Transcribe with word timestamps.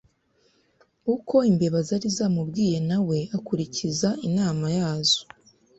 uko 1.15 1.35
imbeba 1.49 1.77
zari 1.87 2.07
zamubwiye 2.17 2.77
na 2.89 2.99
we 3.07 3.19
akurikiza 3.37 4.09
inama 4.27 4.67
yazo. 4.77 5.21